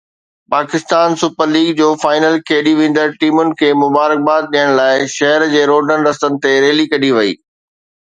[0.51, 6.07] Pakistan super league جو final کيڏي ويندڙ ٽيمن کي مبارڪباد ڏيڻ لاءِ شهر جي روڊن
[6.11, 7.43] رستن تي ريلي ڪڍي وئي